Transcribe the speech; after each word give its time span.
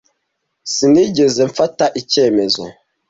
Sinigeze 0.73 1.41
mfata 1.51 1.85
icyemezo. 2.01 2.63